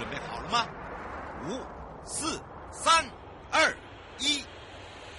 [0.00, 0.66] 准备好了吗？
[1.46, 1.60] 五、
[2.06, 2.40] 四、
[2.72, 3.04] 三、
[3.50, 3.76] 二、
[4.18, 4.42] 一，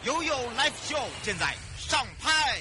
[0.02, 2.58] 悠悠 Live Show 现在上拍。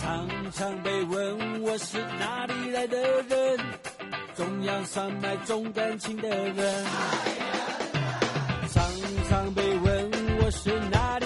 [0.00, 2.96] 常常被问我是哪里来的
[3.28, 3.58] 人，
[4.36, 6.84] 中央山脉重感情的人，
[8.72, 8.84] 常
[9.28, 10.10] 常被问
[10.40, 11.23] 我是哪里。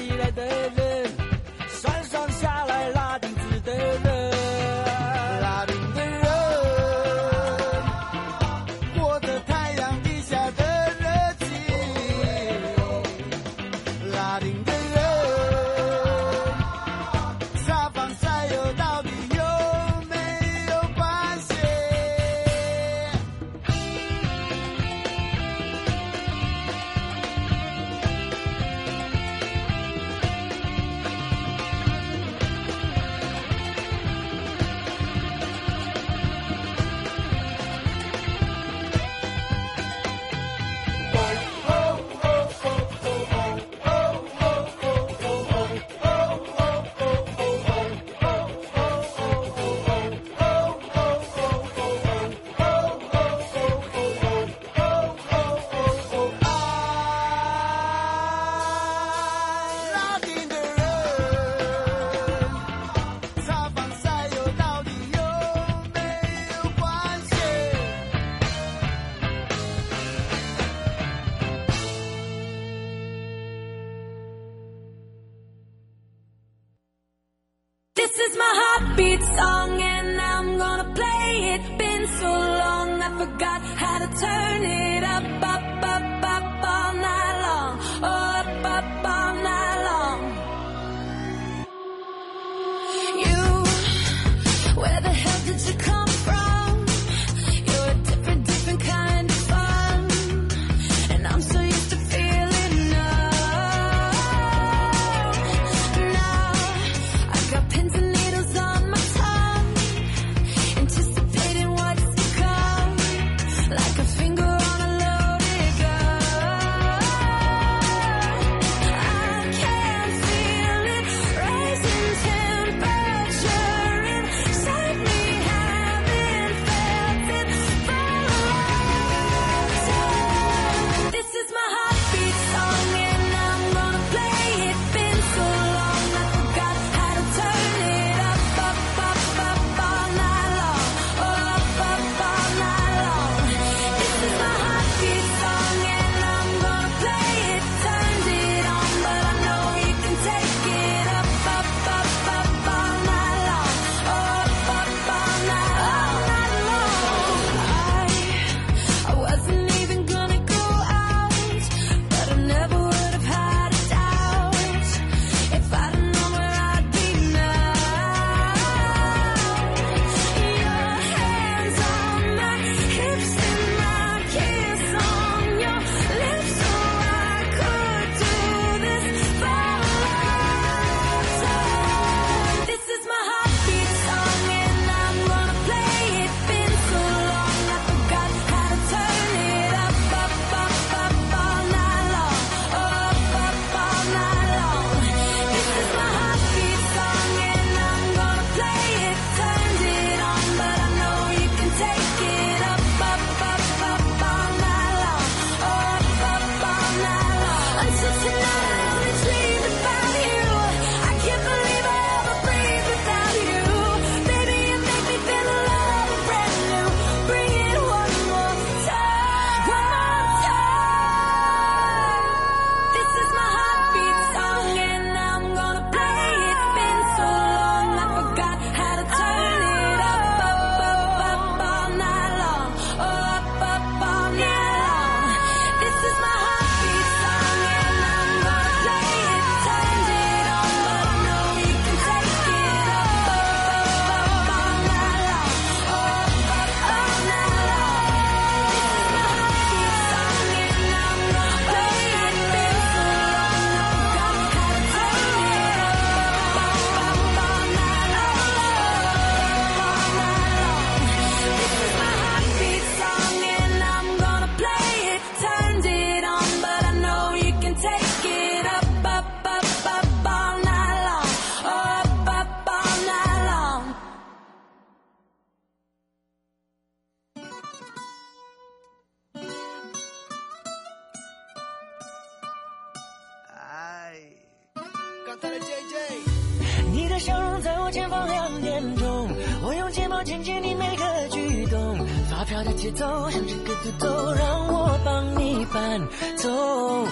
[290.18, 291.96] 我听见你每个举动，
[292.28, 296.00] 发飘的节奏，像整个独奏，让我帮你搬
[296.37, 297.06] 走。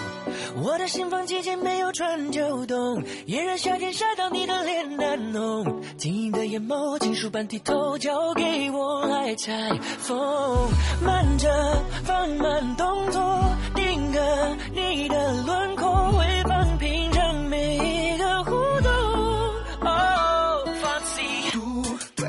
[0.60, 10.68] 我的心房季节没有春秋冬，炎热夏天晒到你的脸蛋浓，晶莹的眼眸，金属般剔透，交给我，来拆封
[11.00, 11.48] 慢着
[12.02, 13.40] 放慢动作，
[13.76, 14.18] 定格
[14.75, 16.36] 你的轮廓，为。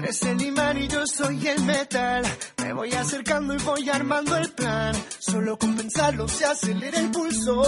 [0.08, 2.24] eres el imán y yo soy el metal.
[2.64, 4.96] Me voy acercando y voy armando el plan.
[5.20, 7.62] Solo con pensarlo se acelera el pulso.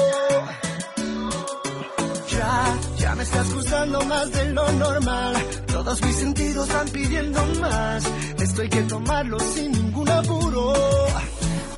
[2.32, 5.36] Ya, ya me estás gustando más de lo normal.
[5.68, 8.04] Todos mis sentidos van pidiendo más.
[8.40, 10.74] Esto hay que tomarlo sin ningún apuro.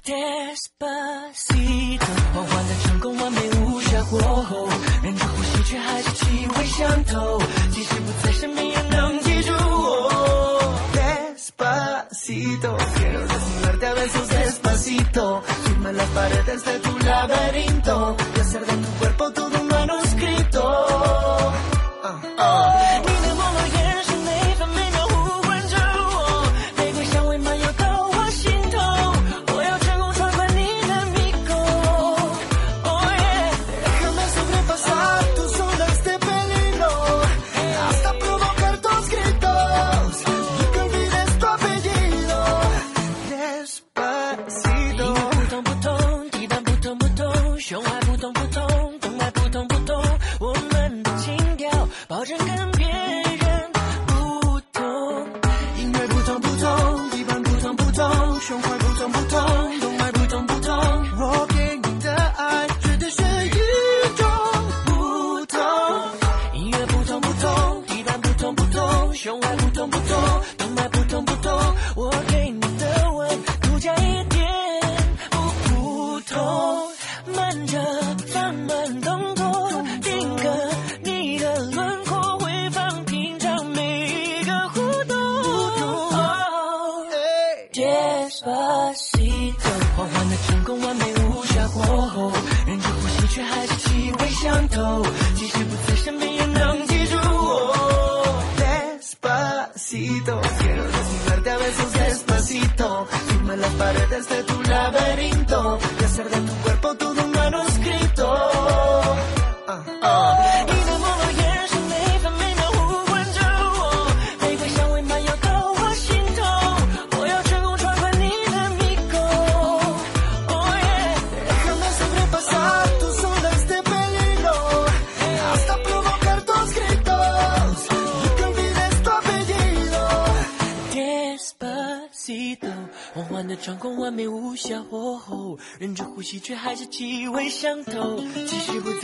[0.04, 4.68] Despacito，缓缓的成功，完美无瑕过后，
[5.04, 7.40] 忍住呼吸却还是气味相投，
[7.72, 10.74] 即使不在身边也能记住我。
[10.96, 19.11] Despacito，quiero desnudarte a besos despacito，firma las paredes de tu laberinto y hacer de tu cuerpo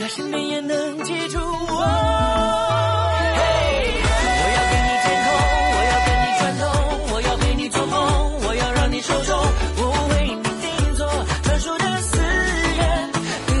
[0.08, 1.84] 身边也能记住我。
[3.36, 4.00] Hey，
[4.40, 5.28] 我要给你天空，
[5.74, 6.64] 我要跟你转动，
[7.12, 9.38] 我要陪你做梦，我要让你受宠，
[9.76, 11.06] 我为你定做
[11.42, 13.10] 专属的私人
[13.52, 13.54] 宇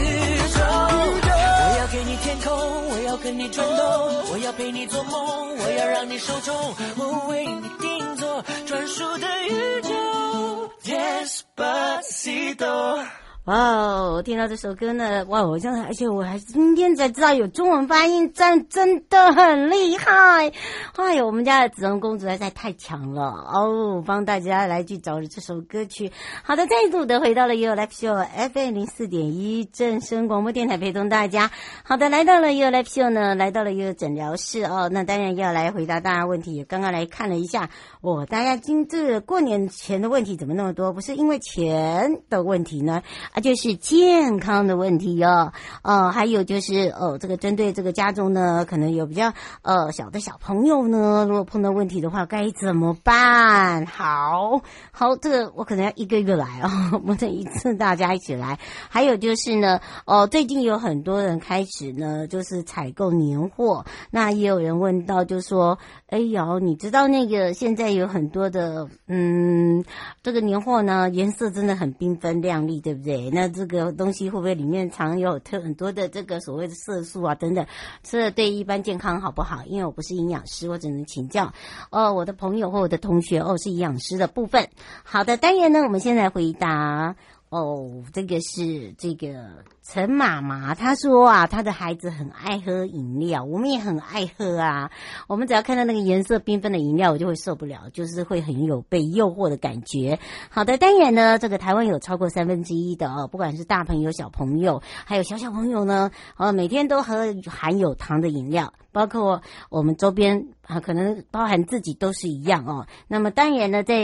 [0.54, 0.60] 宙。
[0.64, 2.48] 我要给你天空，
[2.88, 10.70] 我要跟你转动，我要陪你做梦，我要让你受宠，我为你定做专属的宇宙。
[10.82, 13.04] Despacito。
[13.48, 20.52] 哇哦，听到这首歌呢，哇，我真的，而且我还今天才知道有中文发音，真真的很厉害。
[20.96, 26.12] 哎呦，我们家的子龙公主实在太强了哦，帮大家来去找这首歌曲。
[26.42, 31.50] 好的，再度的回到了 You Live Show FM 零四点一正声广播电台，陪同大家。
[31.84, 36.64] 好的，来到了 You Live Show 呢，来到了 y o 诊疗室哦，那当然要来回答大家问题。
[36.64, 37.70] 刚刚来看了一下，
[38.02, 40.92] 我、哦、大家今这过年前的问题怎么那么多？
[40.92, 43.02] 不是因为钱的问题呢？
[43.40, 45.52] 就是健康的问题哦，
[45.82, 53.86] 呃，还有就是呃，这个针对这个家中呢，可能有比较呃小的小朋友呢，如果碰到问题的话，该怎么办？
[53.86, 54.60] 好，
[54.92, 58.58] 好，这个我可能要一个一个来哦， 不能一次大家一起来。
[58.88, 65.78] 还有就是呢，哦、最近有很多人开始呢，就是采购年货，那也有人问到，就说，
[66.08, 69.84] 哎呦，你知道那个现在有很多的，嗯，
[70.22, 73.27] 这个年货呢，颜色真的很缤纷亮丽，对不对？
[73.30, 77.66] 那这个东西会不会里面藏有特很多的这个所谓的色素啊等等？
[78.02, 79.62] 吃了对一般健康好不好？
[79.66, 81.52] 因为我不是营养师，我只能请教
[81.90, 84.68] 哦，我的朋友或我的同学哦，是营养师的部分。
[85.04, 87.16] 好的，单元呢，我们现在回答。
[87.50, 94.90] 哦，这个是这个陈妈妈，她说啊，她的孩子很爱喝饮料，我们也很爱喝啊。
[95.28, 100.18] 我们只要看到那个颜色缤纷的饮料，我就会受不了，就是会很有被诱惑的感觉。
[100.50, 108.74] 好的，当然呢，这个台湾有超过三分之一的哦，不管是大朋友、小朋友，还有小小朋友呢，哦，每天都喝含有糖的饮料。
[108.90, 112.86] 包括我们周边啊，可能包含自己都是一样哦。
[113.06, 113.94] 那么当然呢，在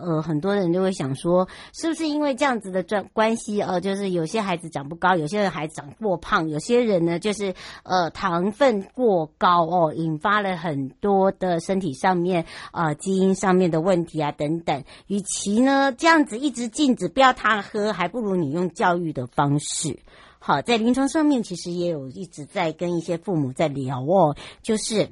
[0.00, 14.84] 呃很多人就会想说，是不是因为这样子的关关系哦，就是有些孩子长不高，有些人还长过胖，有些人呢就是呃糖分过高哦，引发了很多的身体上面啊、基因上面的问题啊等等。
[15.06, 19.98] 与其呢这样子一直禁止不要他喝，还不如你用教育的方式。
[20.38, 25.08] 好，在临床上面其实也有一直在跟一些父母在聊哦，就是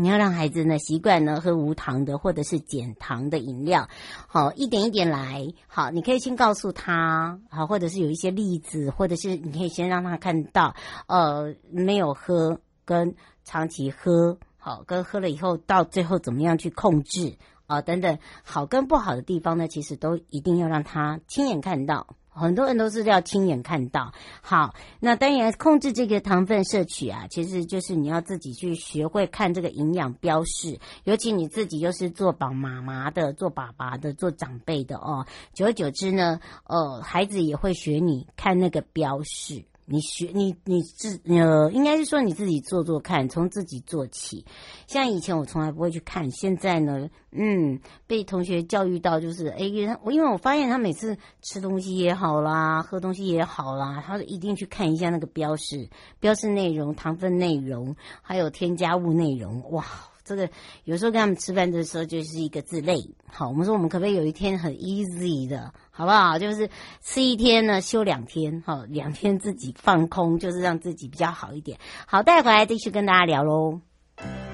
[0.00, 3.88] 你要让孩子呢习惯呢喝无糖的或者是减糖的饮料，
[4.28, 5.52] 好，一点一点来。
[5.66, 10.76] 好，你可以先告诉他，好，或者是有一些例子，或者是你可以先让他看到，
[11.08, 17.36] 呃，没有喝跟长期喝，好，跟喝了以后到最后怎么样去控制
[17.66, 22.06] 啊，等等，好跟不好的地方呢，其实都一定要让他亲眼看到。
[22.38, 24.12] 很多人都是要亲眼看到。
[24.40, 39.64] 好，那当然控制这个糖分摄取啊，其实就是你要自己去学会看这个营养标示，尤其你自己又是做宝妈妈的、做爸爸的、做长辈的哦，久而久之呢，呃，孩子也会学你看那个标示。
[39.90, 44.44] 你学你你自呃，应该是说你自己做做看，从自己做起。
[44.86, 49.60] 像以前我从来不会去看，现在呢，嗯，被同学教育到，就是哎，
[50.02, 55.88] 我因为我发现他每次吃东西也好啦，喝东西也好啦，他一定去看一下那个标识，
[56.20, 59.84] 标识内容、糖分内容，还有添加物内容，哇。
[60.28, 60.50] 这个
[60.84, 62.98] 有时候跟他们吃饭的时候就是一个字累。
[63.26, 66.38] 好，我们说我们可不可以有一天很 easy 的，好不好？
[66.38, 66.68] 就是
[67.02, 71.78] 吃一天呢，休两天，好，两天自己放空，就是让自己比较好一点。
[72.06, 73.87] 好，带回来继续跟大家聊喽。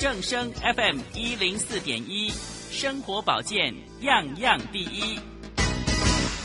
[0.00, 2.32] 正声 FM 一零四点一，
[2.70, 5.18] 生活保健样样第一。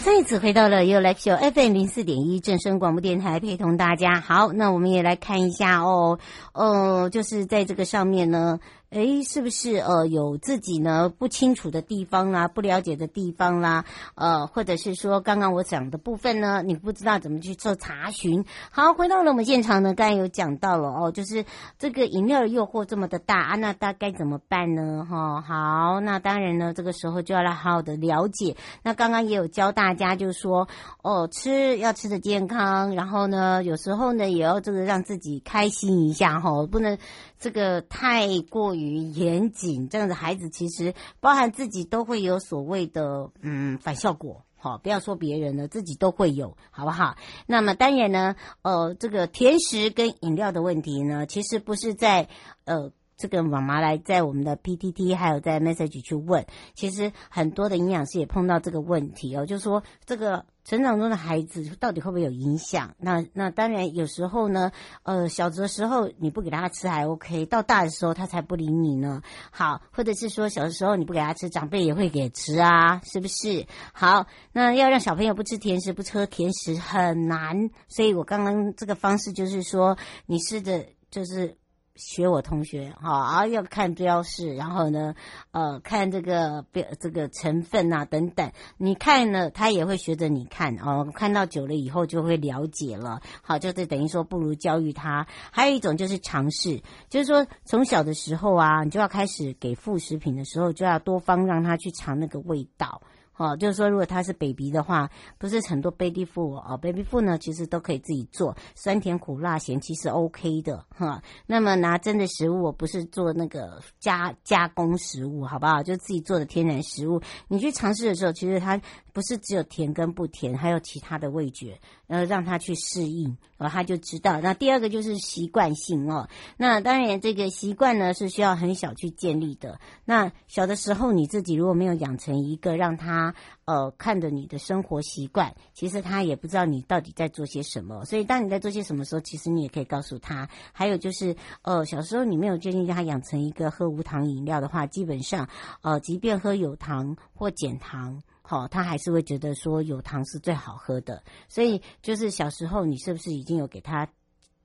[0.03, 4.19] 再次回到了 u l i f Show FM 零四点一正声广播电台，陪同大家。
[4.19, 6.19] 好，那我们也来看一下哦，
[6.51, 8.59] 呃，就是在这个上面呢。
[8.95, 13.83] 诶，是不是呃有自己呢不清楚的地方啦，不了解的地方啦，
[14.15, 18.45] 呃，或者是说刚刚我讲的部分呢，你不知道怎么去做查询？
[18.71, 21.43] 好，回到了我们现场呢，刚才有讲到了哦，就是
[21.77, 25.05] 这个饮料的诱惑这么的大啊，那大概怎么办呢？
[25.10, 28.55] 哈、哦，好，那当然呢，这个时候就要来好好的了解。
[28.81, 30.69] 那刚刚也有教大家，就是说
[31.03, 36.97] 哦，吃要吃的健康，然后呢，有时候呢也要这个让自己开心一下哈、哦，不能。
[37.38, 47.17] 这个太过于于严谨，这样的孩子其实包含自己都会有所谓的嗯反效果，好，不要说别人了，自己都会有，好不好？
[47.48, 52.30] 那么当然呢，呃，这个甜食跟饮料的问题呢，其实不是在
[52.65, 52.91] 呃。
[53.17, 62.95] 这个妈妈来在我们的 PTT 还有在 message 去问，其实很多的营养师也碰到这个问题哦，就是说这个成长中的孩子到底会不会有影响？
[62.97, 64.71] 那那当然有时候呢，
[65.04, 69.21] 呃，小的时候你不给他吃还 OK，到大的时候他才不理你呢。
[69.51, 73.65] 好，或者是说小的时候你不给他吃，长辈也会给吃啊，是不是？
[73.93, 81.56] 好，那要让小朋友不吃甜食，不吃甜食很难，所以我刚刚这个方式就是说，你试着就是。
[81.95, 85.15] 学我同学哈啊，要看标示，然后呢，
[85.51, 93.21] 呃，看这个标这个成分啊等等，你看呢，他也会学着你看哦，看到久了以后就会了解了。
[93.41, 95.25] 好，就是等于说不如教育他。
[95.51, 103.01] 还有一种就是尝试，就是说从小的时候啊，你就要开始给副食品的时候，就要多方让他去尝那个味道。
[103.38, 111.21] 哦，就是说，如果他是 baby 的话，不是很多 baby food 哦，baby food 呢，其实都可以自己做，酸甜苦辣咸其实 OK 的哈。
[111.45, 115.84] 那么拿真的食物，我不是做那个加加工食物，好不好？
[115.84, 118.80] 就自己做的天然食物，你去尝试的时候，其实它
[119.12, 124.39] 不是只有甜跟不甜，还有其他的味觉，然后让他去适应，然后他就知道。
[124.39, 129.78] 那第二个就是习惯性哦，那当然这个习惯呢是需要很小去建立的。
[130.06, 133.24] 那小的时候你自己如果没有养成一个让他。
[133.65, 138.03] 呃，看着你的生活习惯，其实他也不知道你到底在做些什么。
[138.05, 140.49] 所以，当你在做些什么时候，其实你也可以告诉他。
[140.73, 145.47] 还有就是，呃，小时候你没有建议他养成一个喝无糖饮料的话，基本上，
[145.81, 151.23] 呃，即便喝有糖或减糖，好、他还是会觉得说有糖是最好喝的。
[151.47, 154.07] 所以，就是小时候你是不是已经有给他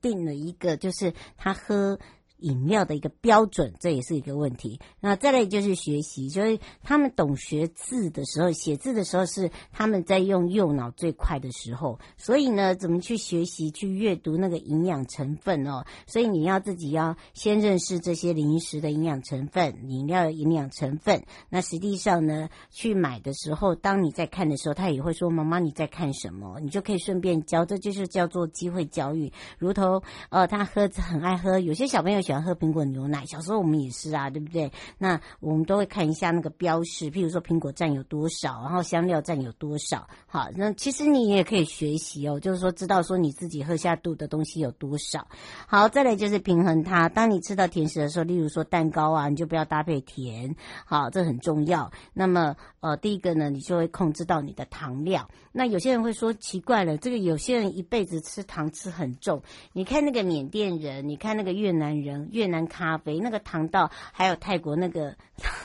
[0.00, 1.98] 定了一个，就是他喝。
[2.40, 4.80] 饮料的一个标准，这也是一个问题。
[5.00, 11.98] 那再来就是学习，就是他们懂学字的时候，写字的时候是他们在用右脑最快的时候。
[12.16, 15.84] 所以呢，怎么去学习去阅读那个营养成分哦？
[16.06, 21.24] 所以你要自己要先认识这些零食的营养成分，饮料的营养成分。
[21.48, 29.32] 那实际上呢，去买的时候，当你在看的时候，他也会说：“妈妈，你在看什么？”你就可以顺便教，这就是叫做机会教育。
[29.58, 32.20] 如同呃，他喝很爱喝，有些小朋友。
[32.30, 34.70] 喜欢喝苹果牛奶，小时候我们也是啊，对不对？
[34.98, 40.06] 那我们都会看一下那个标示，譬如说苹果占有多少，然后香料占有多少。
[40.28, 45.26] 好，那其实你也可以学习哦，就是说知道说你自己喝下肚的东西有多少。
[45.66, 47.08] 好，再来就是平衡它。
[47.08, 50.54] 当你吃到甜食的时候，例如说蛋糕啊，你就不要搭配甜。
[50.84, 51.90] 好，这很重要。
[52.14, 55.28] 那么呃，第一个呢，你就会控制到你的糖量。
[55.50, 59.42] 那有些人会说奇怪了，这个有些人一辈子吃糖吃很重。
[59.72, 62.19] 你看那个缅甸人，你看那个越南人。
[62.30, 65.16] 越南咖啡，那个糖道，还有泰国那个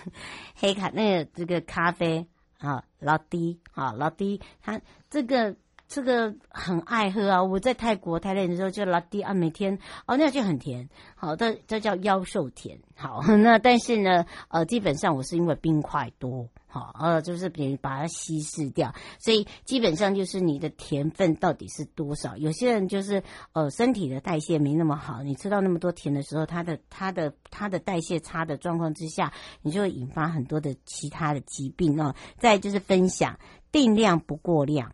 [0.56, 2.28] 黑卡那个这个咖啡
[2.60, 5.56] 啊，老弟啊，老弟，他这个。
[5.88, 7.44] 这个很爱喝啊！
[7.44, 10.90] 我在泰国泰累的时候就拉蒂啊，每天哦，那就很甜。
[11.16, 12.80] 好，这这叫妖兽甜。
[12.96, 22.36] 好，那但是呢，呃，基本上我是因为冰块多，好，呃，就是等于把它稀释掉，所以基本上就是你的甜分到底是多少？
[22.36, 23.22] 有些人就是
[23.54, 32.16] 呃，身体的代谢没那么好，你吃到那么多甜的时候，它的它的它的代谢差的状况之下，你就会引发很多的其他的疾病哦。
[32.40, 33.38] 再就是分享，
[33.72, 34.92] 定量不过量。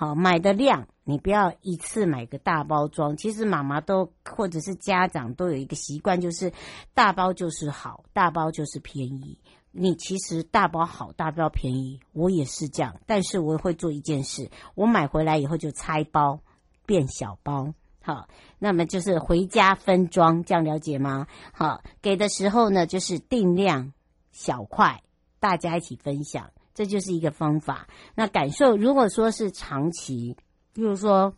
[0.00, 3.18] 好，买的量你不要一次买个大包装。
[3.18, 6.54] 其实妈妈都或者是家长都有一个习惯，就是
[6.94, 9.38] 大包就是好，大包就是便宜。
[9.72, 12.98] 你其实大包好，大包便宜，我也是这样。
[13.04, 16.40] 但是我会做一件事，我买回来以后就拆包
[16.86, 17.74] 变小包。
[18.00, 18.26] 好，
[18.58, 21.26] 那么就是回家分装，这样了解吗？
[21.52, 23.92] 好，给的时候呢，就是定量
[24.32, 25.02] 小块，
[25.40, 26.52] 大家一起分享。
[26.80, 27.86] 这就是一个方法。
[28.14, 30.34] 那感受，如果说是长期，
[30.72, 31.34] 比如说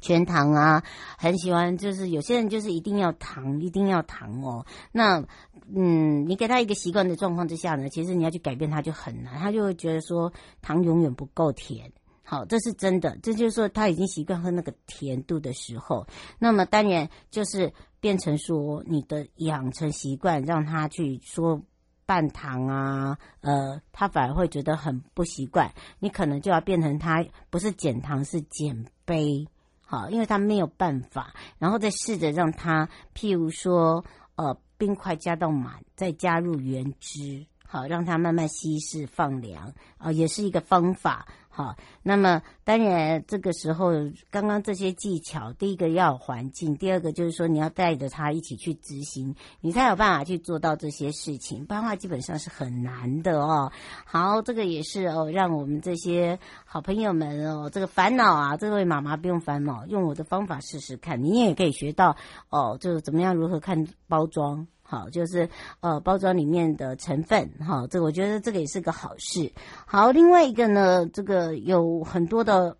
[0.00, 0.82] 全糖啊，
[1.16, 4.66] 很喜欢，就是有些人就是一定要糖，一定要糖哦。
[4.90, 5.24] 那
[5.72, 11.92] 嗯，你给他一个习惯的状况之下呢，其实你要去改变他就很难，他就会觉得说糖永远不够甜。
[12.24, 16.08] 好，这是真的，这就是说他已经习惯喝那个甜度的时候，
[16.40, 21.62] 那么当然就是变成说你的养成习惯，让他去说。
[22.10, 25.72] 半糖啊，呃，他反而会觉得很不习惯。
[26.00, 29.46] 你可能就要变成他不是减糖，是减杯，
[29.86, 31.32] 好，因为他没有办法。
[31.60, 41.28] 然后再试着让他，譬如说，呃，冰块加到满，再加入原汁，好，让他慢慢稀释放凉，啊、也是一个方法。
[41.52, 43.90] 好，那么当然这个时候，
[44.30, 53.72] 刚刚这些技巧，第一个要有环境，第二个就是说你要带着他一起去执行，你才有办法去做到这些事情，不然的话基本上是很难的哦。
[54.04, 62.16] 好，这个也是哦，让我们这些好朋友们哦，这个烦恼啊，这位妈妈不用烦恼，用我的方法试试看，你也可以学到
[62.48, 64.68] 哦，就是怎么样如何看包装。
[64.90, 65.48] 好，就是
[65.78, 69.52] 呃，包装里面的成分，哈，这个我觉得这个也是个好事。
[69.86, 72.76] 好，另外一个呢，这个有很多的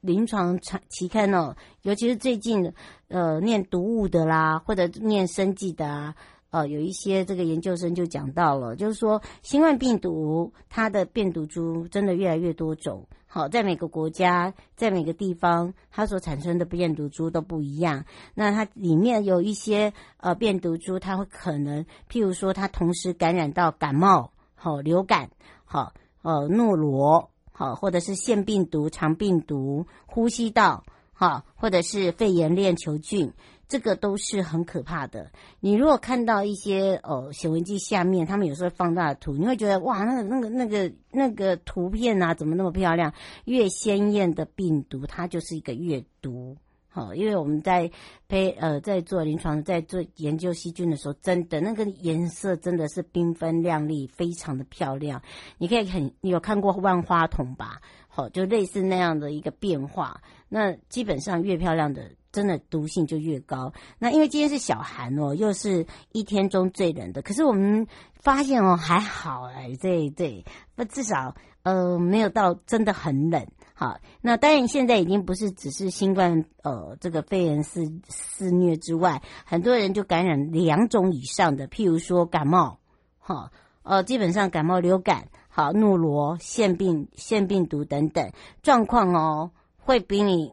[0.00, 0.56] 临床
[0.88, 2.72] 期刊哦，尤其是最近
[3.08, 6.14] 呃念读物的啦，或者念生技的啊，
[6.52, 13.08] 呃，有一些这个研究生就讲到了，就是说新冠病毒它的变毒株真的越来越多种。
[13.26, 18.04] 好，在每个国家，在每个地方，它所产生的变毒株都不一样。
[18.34, 25.30] 那它里面有一些呃变毒株，它会可能，譬如说，它同时感染到感冒、好流感、
[25.64, 30.84] 好呃诺罗、好或者是腺病毒、肠病毒、呼吸道，
[31.14, 33.32] 好或者是肺炎链球菌。
[33.72, 35.30] 这个都是很可怕的。
[35.58, 43.14] 你如果看到一些呃显微镜下面，他们有时候放大的图，你会觉得哇，那个那个那个那个图片啊，怎么那么漂亮？
[43.46, 46.58] 越鲜艳的病毒，它就是一个越毒。
[46.90, 47.90] 好，因为我们在
[48.28, 55.22] 配呃在做临床，在做研究细菌的时候，真的那个颜色真的是缤纷亮丽，非常的漂亮。
[55.56, 57.80] 你可以很，你有看过万花筒吧？
[58.08, 60.20] 好，就类似那样的一个变化。
[60.50, 62.10] 那基本上越漂亮的。
[62.32, 63.72] 真的毒性就越高。
[63.98, 67.22] 那因为今天是小寒哦，又是一天中最冷的。
[67.22, 67.86] 可是我们
[68.20, 73.46] 发现哦，还好哎，对对，那至少呃没有到真的很冷。
[73.74, 82.78] 好，那当然现在已经不是只是新冠呃这个肺炎肆肆虐之外，很多人就感染两种以上的，譬如说感冒，
[83.18, 83.50] 哈
[83.82, 88.30] 呃基本上感冒流感，好诺罗腺病腺病毒等等
[88.62, 90.52] 状况哦，会比你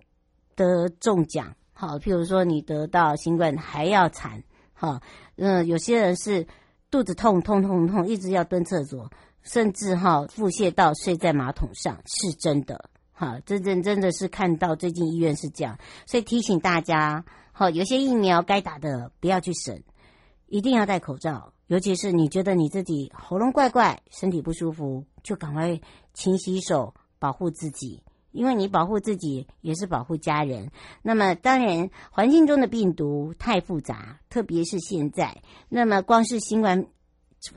[0.56, 1.56] 得中奖。
[1.80, 5.02] 好，譬如说你得到新冠还要惨，哈，
[5.38, 6.46] 嗯，有些人是
[6.92, 9.10] 肚子痛痛痛痛，一直要蹲厕所，
[9.44, 19.82] 甚至哈腹泻到睡在马桶上，是真的，哈，真正真的是看到最近医院是这样，所以提醒大家，好，有些疫苗该打的不要去省，
[20.48, 25.80] 一定要戴口罩，尤其是你觉得你自己喉咙怪怪，身体不舒服，就赶快
[26.14, 28.04] 勤洗手，保护自己。
[28.32, 30.72] 因为你保护自己，也是保护家人。
[31.02, 35.42] 那么，当然，环境中的病毒太复杂，特别是现在。
[35.68, 36.86] 那么，光是新冠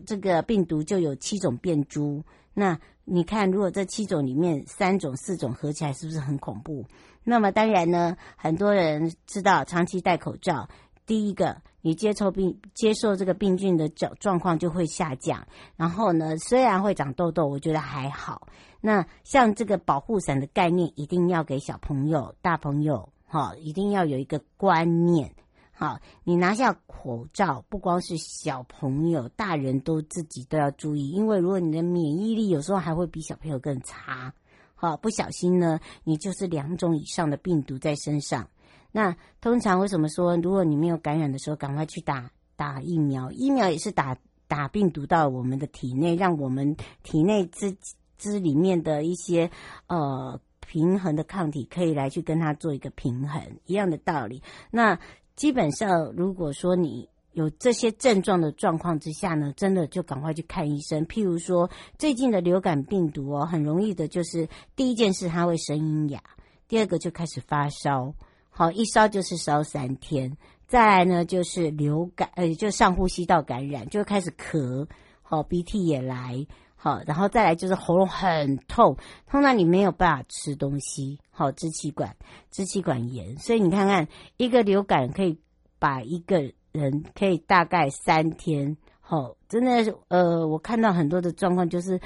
[0.06, 2.24] 这个病毒就有七种变株。
[2.54, 6.86] 那你看，如果这七种里面三种、四种合起来，是不是很恐怖？
[7.24, 10.68] 那么，当然呢，很多人知道长期戴口罩。
[11.04, 15.46] 第一个，你接受病接受这个病菌的状状况就会下降。
[15.76, 18.48] 然后呢，虽然会长痘痘，我觉得还好。
[18.80, 25.32] 那像这个保护伞的概念，一定要给小朋友、大朋友，哈，一定要有一个观念，
[25.70, 34.34] 好，你拿下口罩，不光是小朋友，大人都自己都要注意，因为如果你的免疫力有时候还会比小朋友更差，
[34.74, 38.48] 好，不小心呢，你就是两种以上的病毒在身上。
[38.92, 43.32] 那通常为什么说，如果你没有感染的时候，赶快去打打疫苗？
[43.32, 47.74] 疫苗也是打打病毒到我们的体内，让我们体内之
[48.18, 49.50] 之里面的一些
[49.86, 54.42] 呃平衡的抗体可以来去跟它做一个平衡，一样的道理。
[54.70, 54.98] 那
[55.34, 61.06] 基本上，如果说你有这些症状的状况之下呢，真的就赶快去看医生。
[61.06, 66.22] 譬如说，最近的流感病毒哦，很容易的就是第一件事它会声音哑，
[66.68, 68.14] 第二个就开始发烧，
[68.54, 70.36] 好，一烧就是烧三天，
[70.68, 74.86] 再来呢就是流感，呃，就上呼吸道感染，就开始咳，
[75.22, 76.46] 好，鼻涕也来。
[76.76, 81.18] 好，然后再来就是喉咙很痛，痛到你没有办法吃东西。
[81.30, 82.14] 好，支气管
[82.50, 85.38] 支气管炎，所以你看看一个流感可以
[85.78, 88.76] 把一个人可以大概三天。
[89.00, 92.00] 好，真的呃，我看到很多的状况就是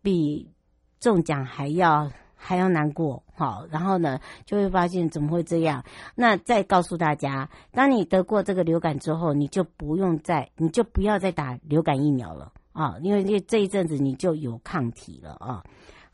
[0.00, 0.50] 比
[0.98, 2.10] 中奖还要
[2.42, 3.22] 还要难过。
[3.34, 5.84] 好，然后呢就会发现怎么会这样？
[6.16, 12.52] 那再告诉大家，当你得过这个流感之后，你就不用再，你就不要再打流感疫苗了。
[12.72, 15.62] 啊，因为这这一阵子你就有抗体了啊。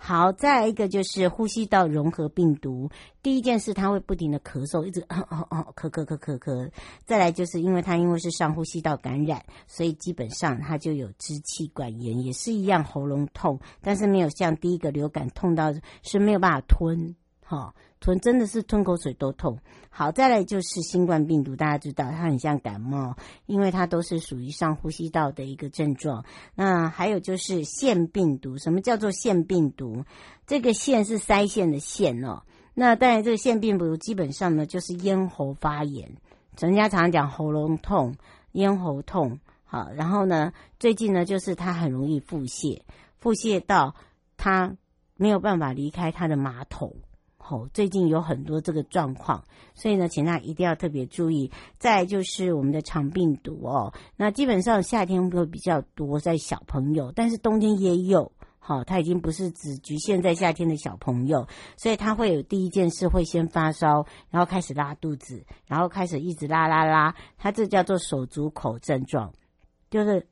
[0.00, 2.88] 好，再来一个就是呼吸道融合病毒。
[3.20, 6.70] 第一件事，它会不停的咳嗽，一直哦哦哦咳咳咳咳咳。
[7.04, 17.16] 再来就是因为它因为是上呼吸道感染，所以基本上它就有支气管炎，也是一样喉咙痛，但是没有像第一个流感痛到是没有办法吞。
[17.48, 19.58] 哈，吞真的是吞口水都痛。
[19.88, 26.26] 好，再来就是新冠病毒，大家知道它很像感冒，因为它都是属于上呼吸道的一个症状。
[26.54, 30.04] 那还有就是腺病毒，什么叫做腺病毒？
[30.46, 32.42] 这个腺是腮腺的腺哦。
[32.74, 36.16] 那当然，这个腺病毒基本上呢就是咽喉发炎，
[36.58, 38.14] 人家常常讲喉咙痛、
[38.52, 39.40] 咽喉痛。
[39.64, 42.82] 好，然后呢，最近呢就是它很容易腹泻，
[43.18, 43.94] 腹泻到
[44.36, 44.76] 它
[45.16, 46.94] 没有办法离开它的马桶。
[47.72, 51.50] 最近有很多这个状况，所以呢，请大家一定要特别注意。
[51.78, 58.32] 再就是我们的肠病毒哦，那基本上夏天会比较多在小朋友，但是冬天也有。
[58.60, 69.32] 好，它已经不是只局限在夏天的小朋友，所以他会有第一件事会先发烧，然后开始拉肚子，然后开始一直拉拉拉，它这叫做手足口症状，
[69.88, 70.26] 就是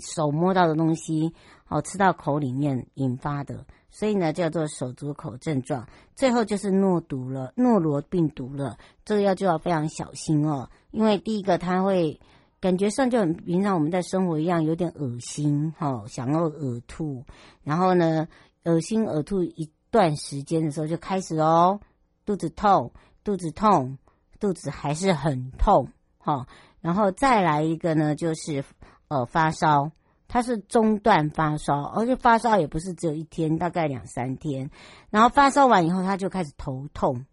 [0.00, 1.32] 手摸到的东西，
[1.68, 3.64] 哦，吃到口里面引发的。
[3.90, 10.68] 所以呢，叫做手足口症状，最后就是诺毒了，诺罗病毒了，这个要就要非常小心哦。
[10.90, 12.20] 因为第一个，它会
[12.60, 17.24] 感觉上就很平常，我们在生活一样，有点恶心，哈，想要呕吐，
[17.64, 18.28] 然后呢，
[18.64, 21.80] 恶心呕吐一段时间的时候就开始哦，
[22.26, 22.92] 肚子痛，
[23.24, 23.98] 肚子痛，
[24.38, 26.46] 肚子还是很痛，哈，
[26.80, 28.64] 然后再来一个呢，就是
[29.08, 29.90] 呃发烧。
[30.28, 34.70] 他是中段发烧，而且发烧也不是只有一天，大概两三天。
[35.10, 37.24] 然后发烧完以后，他就开始头痛，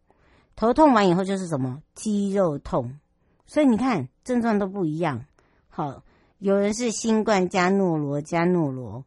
[0.56, 2.98] 头痛完以后就是什么肌肉痛。
[3.46, 5.26] 所以你看症状都不一样。
[5.68, 6.02] 好，
[6.40, 9.04] 有人是新冠加诺罗加诺罗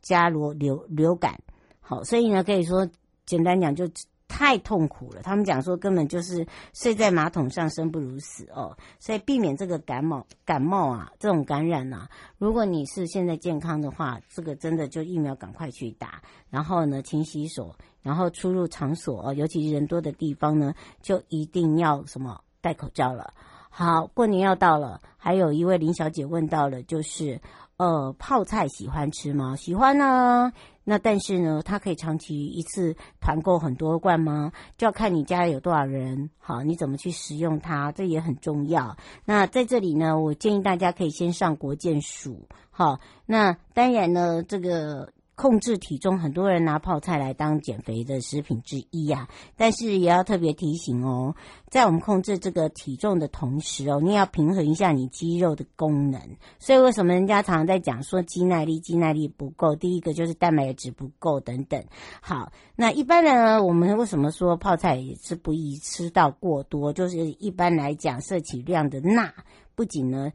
[0.00, 1.38] 加罗流流感。
[1.80, 2.88] 好，所以呢，可以说
[3.26, 3.88] 简单讲就。
[4.30, 8.74] 太痛苦了，他们讲说根本就是睡在马桶上，生不如死哦。
[9.00, 23.34] 所以避免这个感冒，感冒啊，这种感染啊，如果你是现在健康的话，这个真的就疫苗赶快去打，然后呢，勤洗手，然后出入场所，尤其人多的地方呢，就一定要什么戴口罩了。
[23.68, 27.40] 好，过年要到了，还有一位林小姐问到了，就是
[27.76, 29.56] 呃，泡菜喜欢吃吗？
[29.56, 30.52] 喜欢呢、
[30.90, 34.50] 那但是呢，它可以长期一次团购很多罐吗？
[34.76, 38.96] 就要看你家里有多少人，好，你怎么去使用它，这也很重要。
[39.24, 45.12] 那在这里呢，我建议大家可以先上国健署，好，那当然呢，这个。
[45.40, 49.26] 控制体重，很多人拿泡菜来当减肥的食品之一呀、
[49.56, 51.34] 但是也要特别提醒哦，
[51.70, 56.20] 在我们控制这个体重的同时哦，你要平衡一下你肌肉的功能。
[56.58, 59.74] 所以为什么人家常常在讲说肌耐力、肌耐力不够？
[59.76, 61.82] 第一个就是蛋白质不够等等。
[62.20, 66.92] 好，那一般人呢，我们为什么说泡菜也是不宜吃到过多？
[66.92, 69.32] 就是一般来讲，摄取量的钠
[69.74, 70.30] 不仅呢。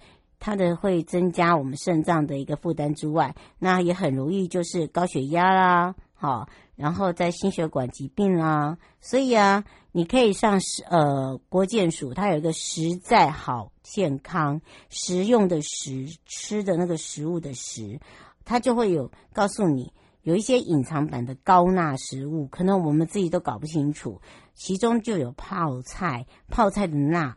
[0.46, 18.00] 它的会增加我们肾脏的一个负担之外，那也很容易就是高血压啦，好，然后在心血管疾病啦，所以啊，你可以上呃国健署，它有一个实在好健康食用的食吃的那个食物的食，
[18.44, 24.22] 它就会有告诉你有一些隐藏版的高钠食物，可能我们自己都搞不清楚，
[24.54, 27.36] 其中就有泡菜，泡菜的钠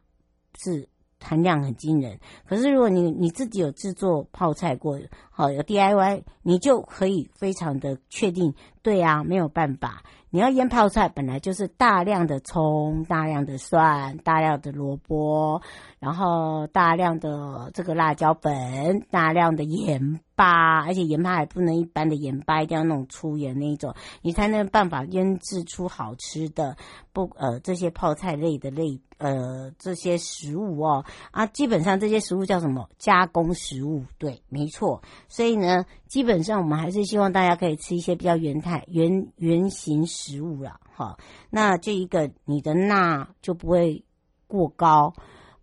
[0.62, 0.90] 是。
[1.20, 2.18] 含量很惊人。
[2.46, 4.98] 可是如果你你自己有制作泡菜过，
[5.30, 10.02] 好有 DIY，你就可以非常的确定，对啊，没有办法。
[10.30, 15.62] 你要腌泡菜，本来就是大量的葱、大量的蒜、大量的萝卜，
[15.98, 26.76] 然后大量的这个辣椒粉、大量的盐巴，而且盐巴还不能一般的盐巴，一定要那种粗盐那一种，你才能办法腌制出好吃的
[27.14, 34.04] 不呃这些泡菜类的类呃这些食物哦啊，基本上这些食物叫什么加工食物？
[34.16, 35.02] 对，没错。
[35.28, 41.18] 所以呢，基本上我们还是希望大家可以吃一些比较原态原原形食物了，哈，
[41.50, 44.04] 那这一个你的钠就不会
[44.46, 45.12] 过高，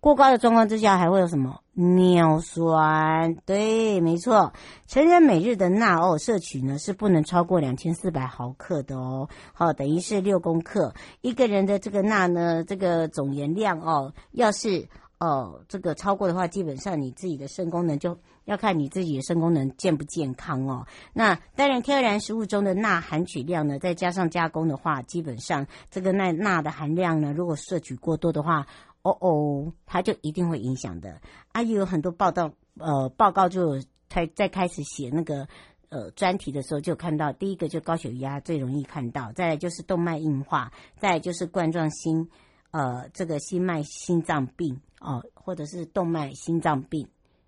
[0.05, 3.33] 过高的状况之下还会有什么尿酸？
[3.43, 4.53] 对，没错，
[4.85, 10.93] 成人每日的钠哦摄取呢是不能超过两千四百毫克的哦，好，等于是六公克。
[11.21, 14.87] 一个人的这个钠呢，这个总盐量哦，要是
[15.17, 18.15] 哦这个超过的话，基本上你自己的肾功能就。
[18.45, 20.85] 要看你自己的肾功能健不健康哦。
[21.13, 28.67] 那当然，天然食物中的钠含取量呢，再加上加工的话，基本上这个钠钠的含量呢，如果摄取过多的话，
[29.05, 31.21] 哦哦，它就一定会影响的。
[31.51, 35.47] 啊，也有很多报道，呃，报告就开在开始写那个
[35.89, 42.27] 呃专题的时候，就看到第一个就高血压最容易看到，再来就是动脉硬化，再来就是冠状心
[42.71, 47.07] 呃这个心脉心脏病哦，或者是动脉心脏病。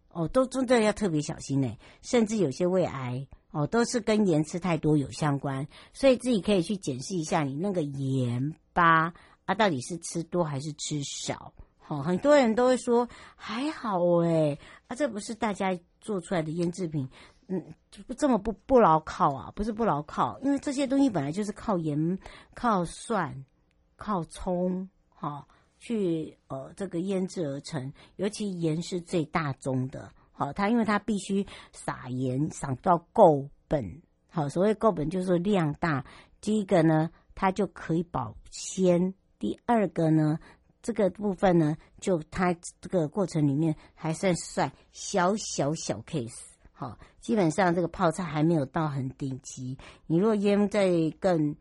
[0.10, 9.14] 哦，都真的要特别小心呢，甚至有些胃癌哦，都是跟盐吃太多有相关，所以自己可以去检视一下你那个盐巴
[9.48, 11.52] 啊，到底是吃多还是吃少？
[11.80, 17.10] 好、很多人都会说还好诶，啊，这不是大家做出来的腌制品，
[17.48, 17.64] 嗯，
[18.06, 22.20] 不这么不不牢靠啊，不是不牢靠，因为这些东西本来就是靠盐、
[22.54, 23.46] 靠蒜、
[23.96, 25.48] 靠葱，哈、
[25.80, 36.04] 去呃这个腌制而成，尤其盐是最大宗的，好，它因为它必须撒盐撒到够本，好，所谓够本就是量大。
[36.42, 40.40] 第一个呢，它就可以保鲜；第二个呢，
[40.82, 51.56] 这个部分呢，就它这个过程里面还算算小小小 case，好，基本上这个泡菜还没有到很顶级，你若腌再更。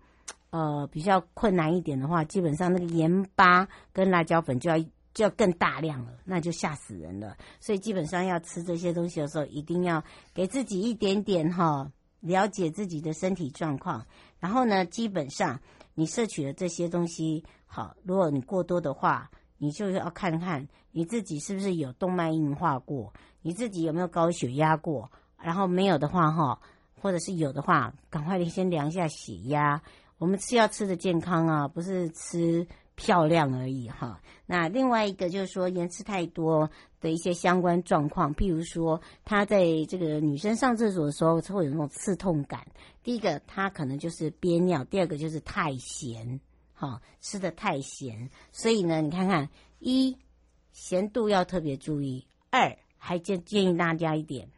[0.50, 4.78] 呃，比较困难一点的话，基本上那个盐巴跟辣椒粉就要
[5.12, 7.36] 就要更大量了，那就吓死人了。
[7.60, 11.90] 所以基本上要吃这些东西的时候，一定要给自己一点点哈，
[12.26, 14.04] 了解自己的身体状况。
[14.38, 15.58] 然后呢，基本上
[15.94, 25.10] 你摄取的这些东西，好，如果你过多的话，你就要看看你自己是不是有动脉硬化过，你自己有没有高血压过。
[25.38, 26.58] 然后没有的话哈，
[27.00, 29.80] 或者是有的话，赶快你先量一下血压。
[30.18, 34.20] 我们吃要吃的健康啊，不是吃漂亮而已哈。
[34.46, 42.66] 那另外一个就是说，盐吃太多的一些相关状况，譬如说，她在这个女生上厕所的时候，会有那种刺痛感。
[43.02, 46.40] 第一个，她可能就是憋尿；第二个就是太咸，
[46.74, 48.30] 哈，吃的太咸。
[48.50, 50.16] 所以呢，你看看，一
[50.72, 54.48] 咸度要特别注意；二还建建议大家一点，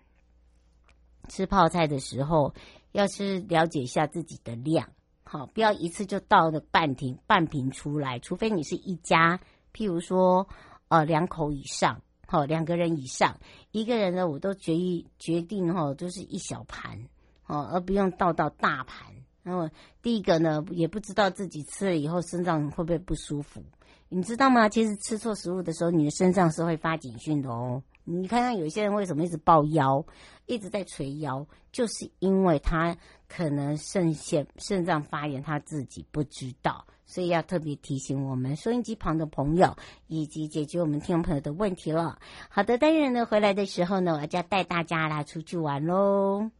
[1.28, 2.54] 吃泡菜的时候，
[2.92, 4.90] 要是了解一下自己的量。
[5.30, 9.38] 好，不要一次就倒了半瓶半瓶出来，除非你是一家，
[9.74, 10.48] 譬如说，
[10.88, 13.38] 呃，两口以上，好，两个人以上，
[13.70, 16.98] 一个人呢，我都决议决定哈，就是一小盘，
[17.46, 19.12] 哦，而不用倒到大盘。
[19.42, 19.68] 然后
[20.00, 23.62] 第一个呢，也不知道自己吃了以后肾脏会不会不舒服，
[24.08, 24.66] 你知道吗？
[24.70, 27.82] 其实吃错食物的时候，你的肾脏是会发警讯的哦。
[28.10, 30.02] 你看看有些人为什么一直抱腰，
[30.46, 32.96] 一直在捶腰，就是因为他
[33.28, 42.18] 可能肾腺肾脏发炎，他自己不知道，所以要特别提醒我们收音机旁的朋友，以及解决我们听众朋友的问题了。
[42.48, 46.50] 好的，当然呢，回来的时候呢，我就要带大家来出去玩喽。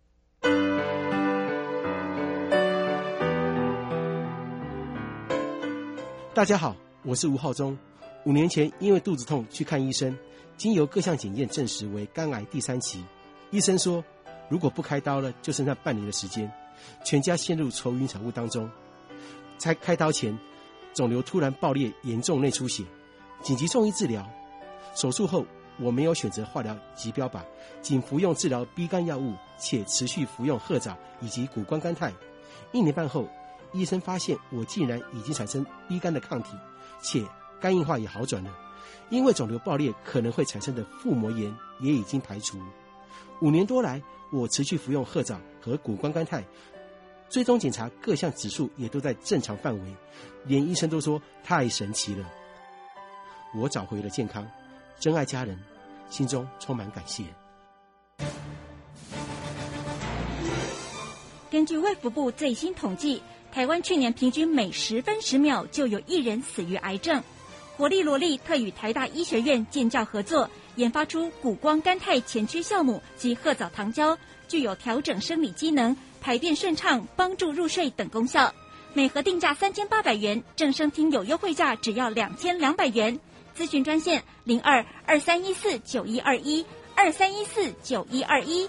[6.35, 7.79] 大家好，我是吴浩中，
[8.27, 10.15] 五年前因为肚子痛去看医生。
[10.59, 13.05] 经由各项检验证实为肝癌第三期，
[13.53, 14.05] 医生说
[14.49, 16.53] 如果不开刀了，就剩下半年的时间，
[17.05, 18.69] 全家陷入愁云惨雾当中。
[19.57, 20.37] 在开刀前，
[20.93, 22.83] 肿瘤突然爆裂，严重内出血，
[23.41, 24.29] 紧急送医治疗。
[24.97, 25.47] 手术后，
[25.79, 27.41] 我没有选择化疗及标靶，
[27.81, 32.13] 仅服用治疗 B 肝药物，且持续服用褐藻以及谷胱甘肽。
[32.73, 33.29] 一年半后，
[33.73, 36.51] 医生发现我竟然已经产生 B 肝的抗体，
[37.01, 37.25] 且
[37.61, 38.51] 肝硬化也好转了。
[39.11, 42.59] 因为肿瘤爆裂可能会产生的腹膜炎也已经排除。
[43.41, 46.45] 五年多来，我持续服用褐藻和谷胱甘肽，
[47.29, 49.97] 追踪检查各项指数也都在正常范围，
[50.45, 52.29] 连医生都说太神奇了。
[53.55, 54.47] 我找回了健康，
[54.99, 55.59] 珍爱家人，
[56.11, 57.25] 心中充满感谢。
[61.51, 67.23] 根据卫福部最新统计，台湾去年平均每十分十秒就有一人死于癌症。
[67.79, 74.19] 活力萝莉特与台大医学院建教合作，研发出谷胱甘肽前驱酵母及褐藻糖胶，
[74.49, 78.53] 具有调整生理机能、排便顺畅、帮助入睡等功效。
[78.95, 83.17] 每盒定价三千八百元，正声听有优惠价只要两千两百元。
[83.57, 86.67] 咨询专线零二二三一四九一二一
[86.97, 88.69] 二三一四九一二一。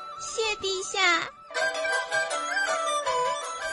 [0.21, 1.27] 谢陛下。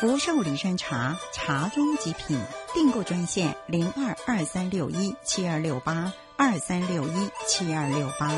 [0.00, 2.40] 福寿梨山茶，茶中极品。
[2.74, 8.30] 订购专线零二二三六一七二六八二三六一七二六八。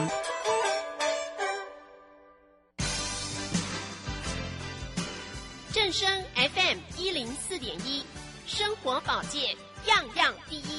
[5.73, 8.05] 正声 FM 一零四点一，
[8.47, 9.55] 生活保健
[9.87, 10.70] 样样第一。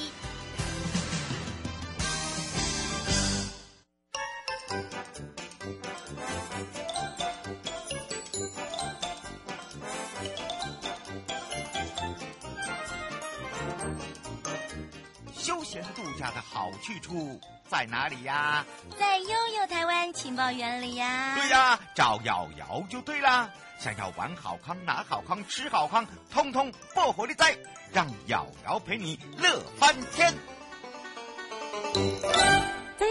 [16.22, 18.64] 假的好去处在哪里呀？
[18.96, 21.34] 在悠悠台湾情报园里呀。
[21.34, 23.50] 对呀，找瑶瑶就对啦。
[23.76, 27.58] 想要玩好康、拿好康、吃好康，通通不活的在，
[27.92, 30.32] 让瑶瑶陪你乐翻天。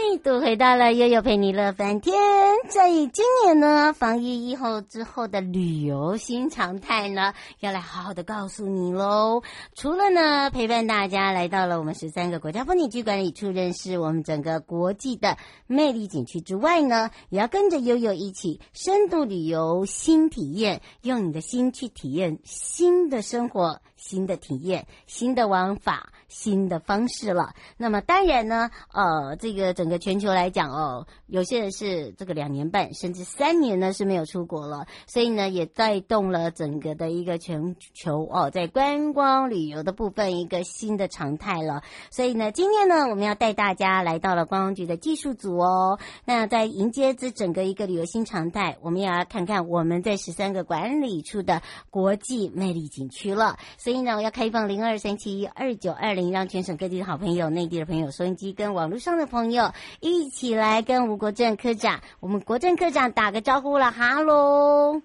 [0.02, 2.12] 再度回到了悠悠陪你乐翻天，
[2.68, 9.42] 在今年呢，防疫以后之后的旅游新常态呢，要来好好的告诉你喽。
[9.76, 15.38] 除了呢陪伴大家来到了我们十三个国家风景区管理处，认识我们整个国际的
[15.68, 26.12] 魅力景区之外呢，也要跟着悠悠一起深度旅游新体验，用你的心去体验新的生活、新的体验、新的玩法。
[26.32, 27.54] 新的方式了。
[27.76, 41.82] 那么当然呢，呃，这个整个全球来讲哦，有些人是这个两年半甚至三年呢是没有出国了，所以呢也带动了整个的一个全球哦，在观光旅游的部分一个新的常态了。
[42.10, 45.98] 所以呢，今天呢我们要带大家来到了观光局的技术组哦。
[46.24, 51.60] 那在迎接这整个一个旅游新常态，我们也要看看我们在十三个管理处的
[51.90, 53.58] 国际魅力景区了。
[53.76, 56.21] 所以呢，我要开放零二三七二九二零。
[56.30, 65.00] 让全省各地的好朋友、内地的朋友、收音机跟网络上的朋友一起来跟吴国正科长，我们国正科长打个招呼了，哈喽！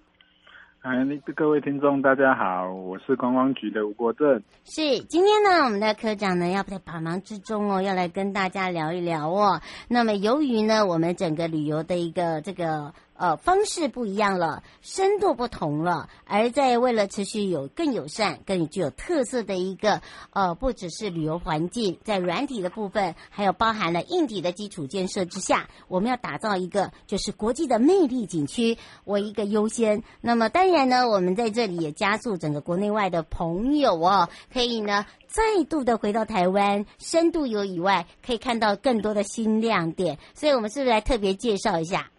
[0.81, 0.93] 哎，
[1.35, 4.41] 各位听众大家好，我是观光局的吴国正。
[4.63, 9.61] 是，今天呢，我们的科长呢要不在百忙之中哦，要来跟大家聊一聊哦。
[9.89, 12.93] 那么由于呢，我们整个旅游的一个这个。
[13.17, 20.01] 呃，方式不一样了，深度不同了，而在为了持续有更友善、更具有特色的一个
[20.31, 30.03] 呃，不只是旅游环境，在软体的部分，还有包含了硬体的基础建设之下，我们要打造一个就是国际的魅力景区为一个优先。
[30.21, 40.19] 那么当然呢，我们在这里也加速整个国内外的朋友哦，可以呢再度的回到台湾，深度游以外，可以看到更多的新亮点。
[40.35, 42.11] 所以我们是不是来特别介绍一下？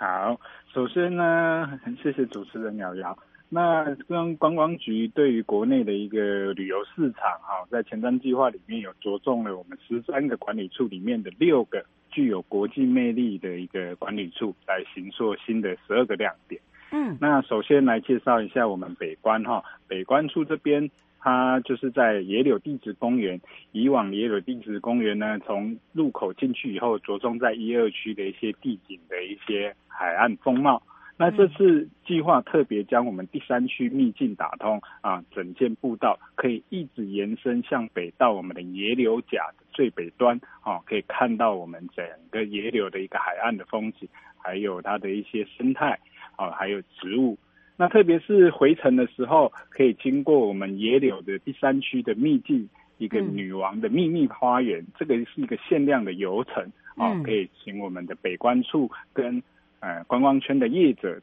[0.00, 0.40] 好，
[0.72, 3.18] 首先呢，很谢谢主持人瑶瑶。
[3.50, 16.58] 那跟观光局对于国内的一个旅游市场，哈，在前瞻计划里面有着重了我们十三个管理处里面的六个具有国际魅力的一个管理处，来行塑新的十二个亮点。
[16.92, 20.90] 嗯，那首先来介绍一下我们北关哈，北关处这边。
[21.20, 23.40] 它就是在野柳地质公园。
[23.72, 30.82] 以往野柳地质公园呢，从入口进去以后，着重在一二区的一些地景的一些海岸风貌。
[31.16, 44.08] 那这次计划特别将我们第三区秘境打通啊，整件步道可以一直延伸向北到我们的野柳甲的最北端，啊，可以看到我们整个野柳的一个海岸的风景，
[44.38, 45.98] 还有它的一些生态
[46.36, 47.36] 啊，还有植物。
[47.80, 52.68] 那特别是回程的时候，可以经过我们野柳的第三区的秘境，
[52.98, 56.62] 一个女王的秘密花园，这个是一个限量的游程
[56.96, 59.42] 啊，可以请我们的北关处跟。
[59.82, 61.18] 呃，观光圈的业者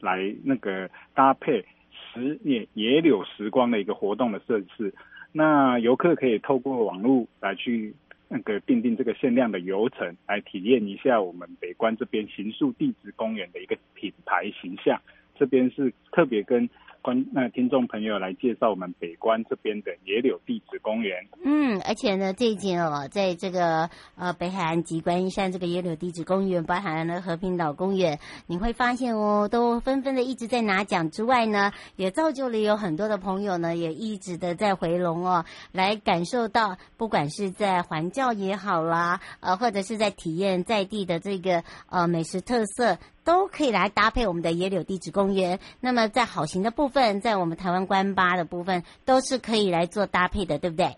[0.00, 4.94] 来那个搭配时野野柳时光的一个活动的设置，
[5.30, 7.94] 那游客可以透过网络来去
[8.26, 14.98] 那个订定这个限量的游程，来体验一下我们北关这边行树地质公园的一个品牌形象。
[15.38, 16.68] 这边是特别跟。
[17.00, 21.16] 观那听众朋友来介绍我们北关这边的野柳地质公园。
[21.44, 28.18] 嗯，而且呢，最近哦，在这个呃北海岸及观音山这个野柳地质公园，包含了和平岛公园，
[28.48, 42.98] 你会发现哦，都纷纷的一直在拿奖之外呢，也造就了有很多的朋友呢，也一直的在回笼哦，来感受到，不管是在环教也好啦，呃，或者是在体验在地的这个呃美食特色。
[43.28, 45.58] 都可以来搭配我们的野柳地质公园。
[45.82, 50.96] 那么在好行的部分，在我们台湾关巴的部分，都是可以来做搭配的，对不对？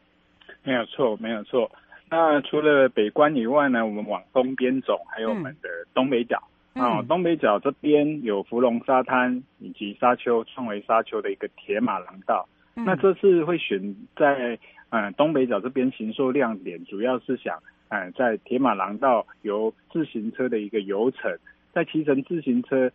[0.63, 1.69] 没有错，没有错。
[2.09, 6.37] 那除了北关以外呢，我们往东边走，还有我们的东北角
[6.75, 7.05] 啊、嗯哦。
[7.09, 12.49] 东北角这边有芙蓉沙滩以及沙丘创维沙丘的一个铁马廊道。
[12.77, 14.57] 嗯、那这次会选在
[14.91, 17.59] 嗯、呃、东北角这边行塑亮点，主要是想
[17.89, 21.37] 嗯、呃、在铁马廊道由自行车的一个游程。
[21.73, 22.91] 在骑乘自行车，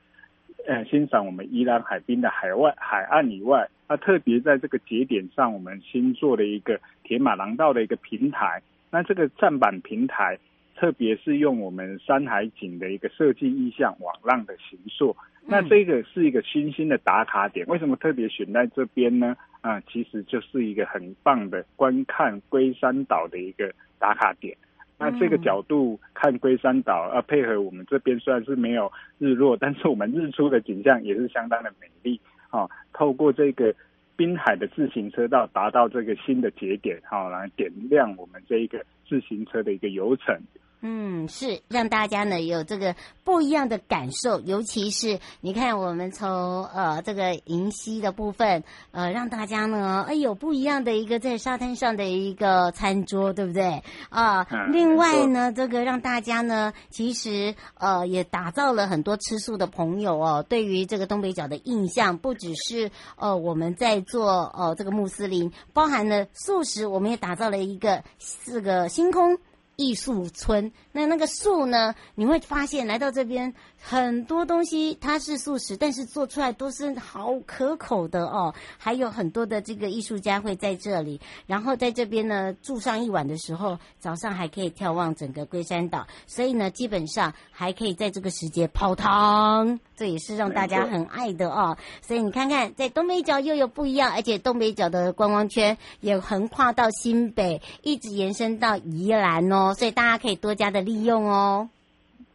[0.67, 8.61] 呃，欣赏我们宜兰海滨的海外海岸以外，那特别在这个节点上，我们新做了一个铁马廊道的一个平台。
[8.91, 10.37] 那这个站板平台，
[10.75, 15.15] 特别是用我们山海景的一个设计意象网浪的形塑。
[15.47, 17.65] 那这个是一个新兴的打卡点。
[17.67, 19.35] 为什么特别选在这边呢？
[19.61, 24.55] 啊，其实就是一个很棒的观看龟山岛的一个打卡点。
[24.97, 32.19] 那这个角度看龟山岛，啊，配合我们这边虽然是没有日落，但是我们日出的景象也是相当的美丽
[32.49, 32.69] 啊。
[32.93, 33.75] 透过这个
[34.15, 40.39] 滨海的自行车道，达到这个新的节点，好，来点亮我们这一个自行车的一个游程。
[40.87, 54.45] 嗯，是让大家呢有这个不一样的感受，尤其是你看我们从呃这个银溪的部分，呃让大家呢哎有不一样的一个在沙滩上的一个餐桌，对不对啊？
[54.71, 69.39] 另外呢，这个让大家呢其实呃也打造了很多吃素的朋友哦，对于这个东北角的印象，不只是呃我们在做呃这个穆斯林，包含了素食，我们也打造了一个四个星空。
[69.75, 71.93] 艺术村，那那个树呢？
[72.15, 73.53] 你会发现来到这边
[73.87, 78.51] 很多东西它是素食，但是做出来都是好可口的哦。
[78.79, 91.77] 还有很多的这个艺术家会在这里，然后在这边呢住上一晚的时候，早上还可以眺望整个龟山岛，所以呢基本上还可以在这个时节泡汤，这也是让大家很爱的哦。
[92.01, 99.75] 所以你看看，在东北角又有不一样，而且东北角的观光圈也横跨到新北，一直延伸到宜兰哦。
[99.77, 101.69] 所以大家可以多加的利用哦。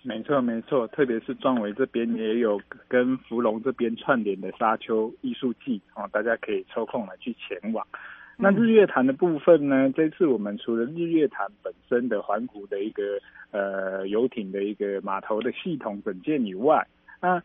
[0.03, 7.87] 没错没错，特别是壮伟这边也有跟芙蓉这边串联的沙丘艺术季哦，大家可以抽空来去前往。
[8.39, 9.93] 那日月潭的部分呢？
[9.95, 13.03] 这次我们除了日月潭本身的环湖的一个
[13.51, 16.87] 呃游艇的一个码头的系统整建以外，
[17.21, 17.43] 那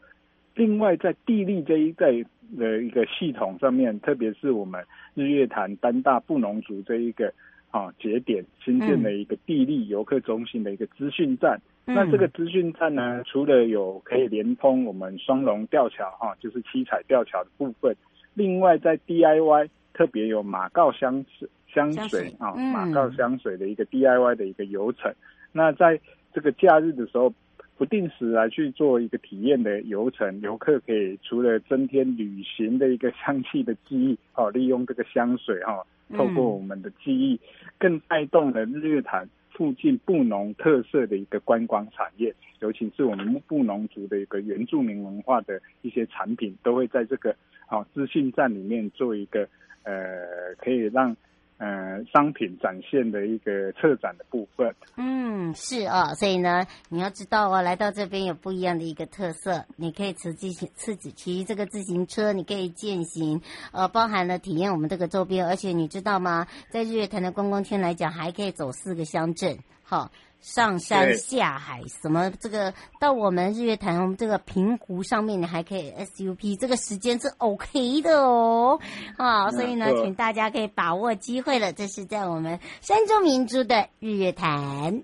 [0.53, 2.12] 另外在地利这一带
[2.58, 4.82] 的一个系统上面，特别是我们
[5.14, 7.34] 日月潭丹大布农族这一个。
[7.72, 11.58] 啊，节点新建的一个地利游客中心的一个资讯站。
[11.58, 17.95] 嗯、那这个资讯站呢，除了有可以连通我们双龙吊桥哈，就是七彩吊桥的部分，
[18.33, 25.13] 另外在 DIY 特别有马告香水香水啊，嗯、马告香水的一个 DIY 的一个游程。
[25.51, 25.99] 那在
[26.33, 27.33] 这个假日的时候，
[27.77, 35.86] 不定时来去做一个体验的游程，游客可以除了增添旅行的一个香气的记忆，哦，利用这个香水哈。
[36.15, 37.39] 透过我们的记忆，
[37.79, 47.36] 更带动了日月潭附近布农特色的一个观光产业，尤其是我们布农族的一个原住民文化的一些产品，都会在这个
[47.68, 49.47] 啊资讯站里面做一个
[49.84, 51.16] 呃，可以让。
[51.58, 54.76] 呃，商品展现的一个策展的部分。
[54.97, 59.66] 嗯，是哦，所以呢，你要知道哦，来到这边有不一样的一个特色。
[59.78, 63.41] 你可以骑自行自己，骑这个自行车，你可以践行，
[63.72, 65.47] 呃，包含了体验我们这个周边。
[65.47, 66.47] 而且你知道吗？
[66.70, 69.60] 在日月潭的观光圈来讲，还可以走四个乡镇。
[69.86, 70.11] 好。
[70.41, 78.79] 上山下海，什么这个到我们日月潭我们这个平湖上面，你还可以 SUP，这个时间是 OK 的哦，
[79.17, 81.73] 啊，所以呢，请大家可以把握机会了。
[81.73, 85.01] 这是在我们山中明珠的日月潭，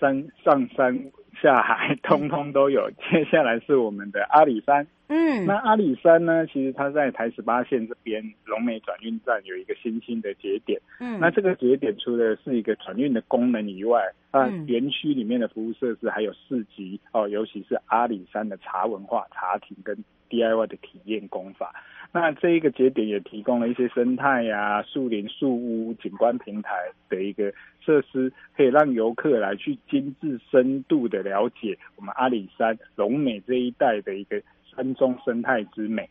[0.00, 1.12] 山上山
[1.42, 2.88] 下海通通都有。
[3.10, 4.86] 接下来是我们的阿里山。
[5.08, 6.46] 嗯，那阿里山呢？
[6.46, 10.80] 其实它在台十八线这边龙美转运站有一个新兴的节点。
[11.00, 19.94] 嗯，那这个节点除了是一个转运的功能以外，它园区里面的服务设施还有市集哦，尤其是阿里山的茶文化、茶亭跟
[20.30, 21.74] DIY 的体验工法。
[22.12, 26.70] 那这一个节点也提供了一些生态呀、啊、树林、树屋、景观平台
[27.08, 34.40] 的一个设施，可以让游客来去精致深度的了解我们阿里山龙美这一带的一个。
[34.74, 36.08] 山中生态之美，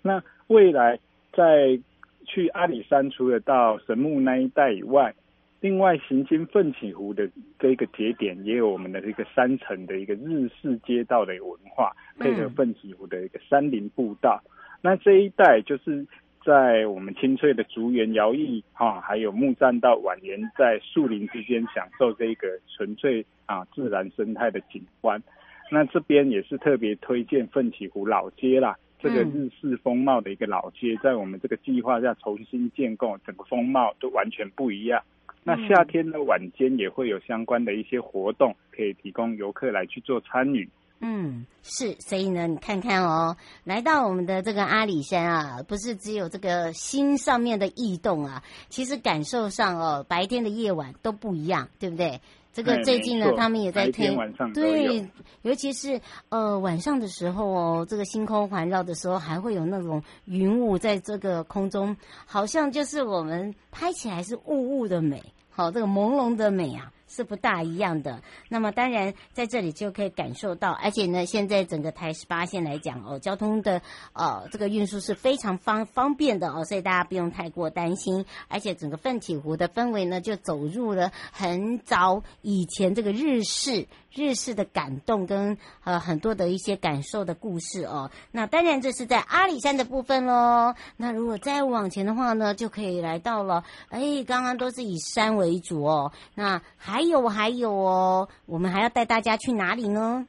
[0.00, 1.00] 那未来
[1.32, 1.76] 在
[2.24, 5.12] 去阿里山，除了到神木那一带以外，
[5.58, 7.28] 另外行经奋起湖的
[7.58, 11.90] 这一个节点，也有我们的一个山城的一个日式街道的文化，
[12.20, 14.40] 配合奋起湖的一个山林步道。
[14.44, 14.50] 嗯、
[14.84, 16.06] 那这一带就是
[16.44, 25.22] 在我们清翠的竹园摇曳哈，还有木栈道蜿蜒在树林之间，享受这个纯粹啊自然生态的景观。
[25.70, 35.02] 那这边也是特别推荐奋起湖老街啦，这个日式风貌的一个老街，在我们这个计划下重新建构，整个风貌都完全不一样。
[35.44, 40.68] 那夏天的晚间也会有相关的一些活动，可以提供游客来去做参与。
[41.06, 52.22] 嗯，是，所以呢，你看看哦，来到我们的这个阿里山啊，不是只有这个心上面的异动啊，其实感受上哦，白天的夜晚都不一样，对不对？
[52.54, 54.16] 这个最近呢，他们也在推，
[54.54, 55.06] 对，
[55.42, 56.00] 尤其是
[56.30, 61.94] 呃晚上的时候哦，这个星空环绕的时候，还会有那种云雾在这个空中，
[62.24, 66.92] 好像就是我们拍起来是雾雾的美，好，这个朦胧的美啊。
[67.14, 68.22] 是不大一样的。
[68.48, 73.80] 那么当然在这里就可以感受到，而且呢，现在整个台十八线来讲哦，交通的
[74.12, 78.24] 呃这个运输是非常方方便的哦，所以大家不用太过担心。
[78.48, 88.10] 而且整个奋起湖的氛围呢，就走入了很早以前这个日式日式的感动跟呃很多的一些感受的故事哦。
[88.32, 90.74] 那当然这是在阿里山的部分喽。
[90.96, 97.04] 那如果再往前的话呢，就可以来到了哎，刚刚都是以山为主哦，那还。
[97.04, 100.26] 有还有哦，我们还要带大家去哪里呢？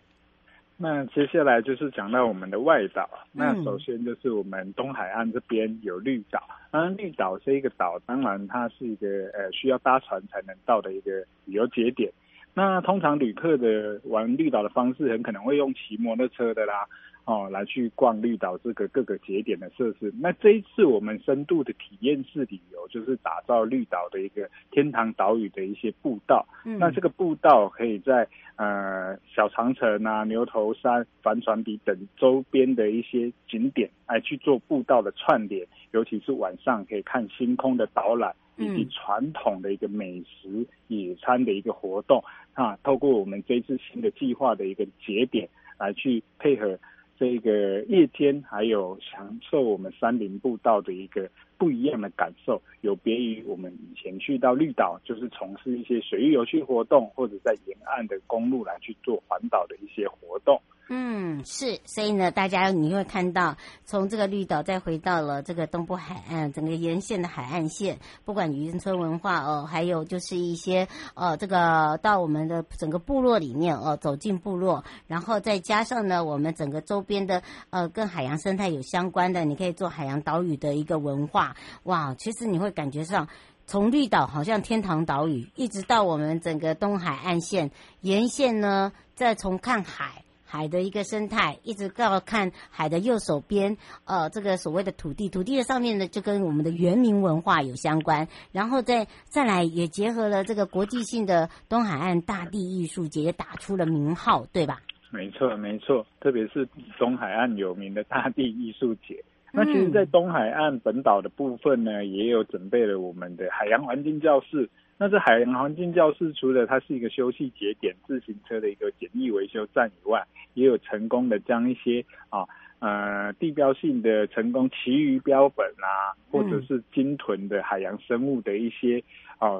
[0.76, 3.10] 那接下来就是讲到我们的外岛。
[3.34, 6.44] 嗯、那首先就是我们东海岸这边有绿岛。
[6.70, 11.12] 当然，绿岛这一个岛，当然它是一个呃需要搭船才能到的一个
[11.46, 12.12] 旅游节点。
[12.56, 16.88] 那通常旅客的玩绿岛的方式，很可能会用骑摩托车的啦。
[17.26, 20.14] 哦，来去逛绿岛这个各个节点的设施。
[20.22, 26.48] 那这一次我们深度的体验式旅游，就是打造绿岛的一个天堂岛屿的一些步道。
[26.66, 28.28] 嗯，那这个步道可以在
[28.58, 42.78] 呃小长城啊、牛头山、帆船鼻等周边的一些景点来去做步道的串联，尤其是晚上可以看星空的导览，以及传统的一个美食野餐的一个活动啊。
[42.84, 45.48] 透过我们这次新的计划的一个节点
[45.78, 46.78] 来去配合。
[47.18, 60.62] 这个夜天还有享受我们山林步道的一个不一样的感受，有别于我们以前去到绿岛，就是从事一些水域游戏活动，或者在沿岸的公路来去做环岛的一些活动。
[60.88, 83.28] 嗯，是，所以呢，大家你会看到，从这个绿岛再回到了这个东部海岸，整个沿线的海岸线，不管渔村文化哦，还有就是一些呃，这个到我们的整个部落里面哦，走进部落，然后再加上呢，我们整个周边的呃，跟海洋生态有相关的，你可以做海洋岛屿的一个文化，哇，其实你会感觉上，
[83.66, 87.72] 从绿岛好像天堂岛屿，一直到我们整个东海岸线
[88.02, 90.25] 沿线呢，再从看海。
[90.46, 93.76] 海的一个生态，一直到看海的右手边，
[94.06, 104.82] 呃，这个所谓的土地，土地的上面呢，就跟我们的原民文化有相关，然后再再来也结合了这个国际性的东海岸大地艺术节，也打出了名号，对吧？
[105.12, 106.68] 没错，没错，特别是
[107.00, 109.24] 东海岸有名的大地艺术节。
[109.52, 114.70] 那其实，在东海岸本岛的部分呢，也有准备了我们的海洋环境教室。
[114.98, 122.46] 那这海洋环境教室除了它是一个休息节点、自行车的一个简易维修站以外，也有成功的将一些啊
[122.80, 129.04] 呃地标性的成功旗鱼标本啊，或者是鲸豚的海洋生物的一些
[129.38, 129.60] 啊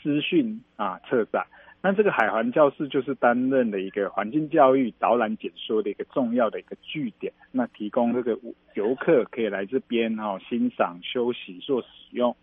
[0.00, 1.44] 资讯啊策展。
[1.80, 8.38] 那这个海环教室就是担任的一个环境教育导览解说的一个重要的一个据点，那提供这个
[8.74, 12.36] 游客可以来这边哦欣赏、休息、做使用。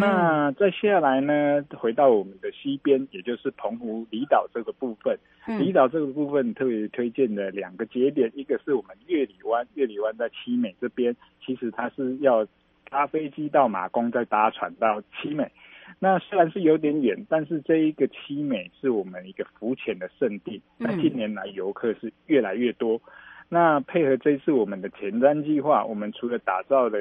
[0.00, 5.18] 那再下来呢，回到我们的西边，也就是澎湖离岛这个部分。
[5.48, 12.46] 嗯离岛这个部分特别推荐的两个节点，一个是我们月里湾，月里湾在七美这边，其实它是要
[12.88, 15.50] 搭飞机到马公，再搭船到七美。
[15.98, 20.62] 那虽然是有点远，但是这一个七美是我们一个浮潜的圣地。
[20.76, 23.00] 那近年来游客是越来越多。
[23.48, 26.98] 那配合这次我们的前瞻计划，我们除了打造了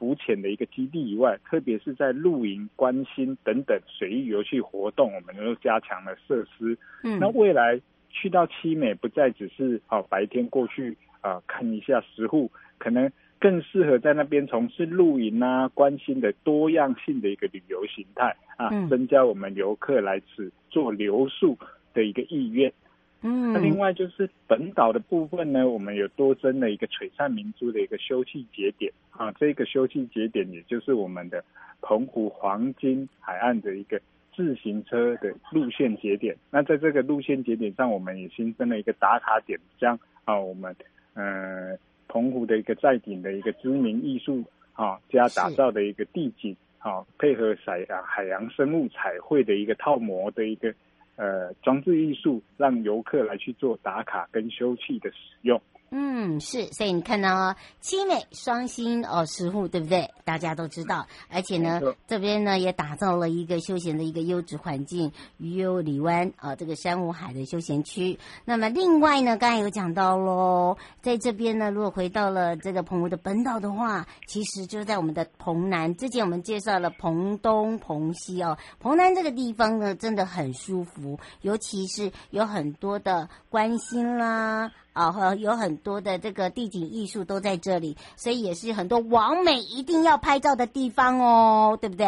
[0.00, 6.76] 浮潜的一个基地以外，特别是在露营、观星等等水域游戏活动，我们都加强了设施。
[7.04, 7.78] 嗯那未来
[8.08, 21.58] 去到七美，不再只是哦白天过去啊、呃、看一下石沪，可能更适合在那边从事露营啊、观星的多样性的一个旅游形态啊，嗯增加我们游客来此做留宿
[21.92, 22.70] 的一个意愿。
[22.70, 22.89] 嗯，
[23.22, 31.44] 那另外就是本岛的部分呢，我们有多增了一个璀璨明珠的一个休憩节点啊，这个休憩节点也就是我们的
[31.82, 34.00] 澎湖黄金海岸的一个
[34.34, 36.34] 自行车的路线节点。
[36.50, 40.74] 那在这个路线节点上，我们也新增了一个打卡点，将啊我们
[41.12, 41.76] 呃
[42.08, 44.42] 澎湖的一个在顶的一个知名艺术
[44.72, 50.74] 啊加打造的一个地景啊，配合海洋海洋生物彩绘的一个套模的一个。
[51.20, 55.60] 呃，装置艺术让游客来去做打卡跟休憩的使用。
[55.92, 60.08] 嗯，是，所以你看到哦，七美双星哦，十户对不对？
[60.24, 68.20] 大家都知道，而且呢，这边呢也打造了一个休闲的一个优质环境，鱼游里湾啊、这个珊瑚海的休闲区。
[68.44, 75.96] 那么另外呢，刚才有讲到喽，在这边呢，如果回到了这个澎湖的本岛的话，其实就在我们的澎南。
[75.96, 84.70] 之前我们介绍了澎东、澎西哦，澎南这个地方呢，真的很舒服，尤其是有很多的关心啦。
[85.00, 92.06] 啊，和有很多的这个地景艺术都在这里，所以也是很多网美一定要拍照的地方哦，对不对？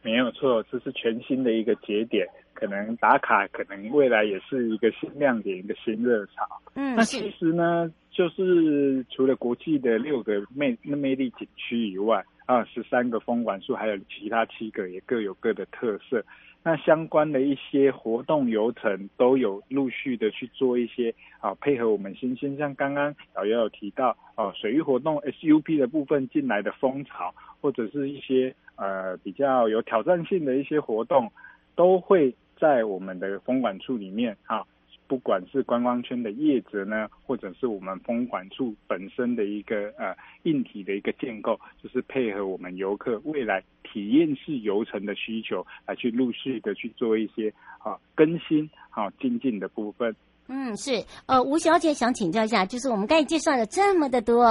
[0.00, 6.48] 没有错，这是全新的一个节点，可能打卡，可能未来也是一个新亮点，一个新热潮。
[6.76, 16.24] 嗯，那其实呢，就是除了国际的六个魅魅力景区以外，啊，十三个风管处，还有其他七个也各有各的特色。
[16.66, 31.30] 那相关的一些活动流程都有陆续的去做一些啊，配合我们新兴，像刚刚导游有提到哦、啊，水域活动 SUP 的部分进来的风潮，或者是一些呃比较有挑战性的一些活动，
[31.76, 34.64] 都会在我们的风管处里面啊。
[35.06, 50.14] 不管是观光圈的业者呢，或者是我们风管处本身的一个呃硬体的一个建构，就是配合我们游客未来体验式游程的需求，来去陆续的去做一些啊更新啊精进的部分。
[50.46, 54.44] 嗯，是，呃，吴小姐想请教一下，就是我们刚才介绍了这么的多，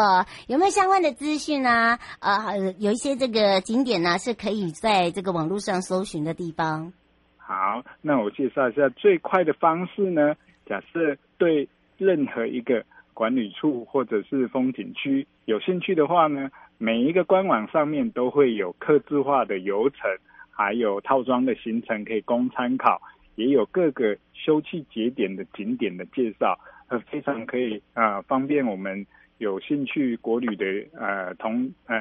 [0.47, 1.99] 有没有相关的资讯呢？
[2.19, 6.91] 呃，有一些这个景点呢，是可以在这个网络上搜寻的地方。
[7.37, 10.33] 好，那我介绍一下最快的方式呢。
[10.65, 12.83] 假设对任何一个
[13.13, 20.09] 管理处或者是风景区有兴趣的话呢，每一个官网上面都会有客制化的游程，
[20.49, 23.01] 还有套装的行程可以供参考，
[23.35, 26.57] 也有各个休憩节点的景点的介绍，
[26.87, 29.05] 呃，非常可以啊、呃，方便我们
[29.37, 30.65] 有兴趣国旅的
[30.97, 31.97] 呃同呃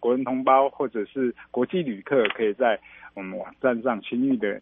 [0.00, 2.78] 国人同胞或者是国际旅客，可以在
[3.14, 4.60] 我们网站上轻易的